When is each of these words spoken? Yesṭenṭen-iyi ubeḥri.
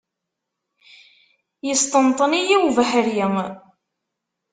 Yesṭenṭen-iyi 1.67 2.57
ubeḥri. 2.67 3.21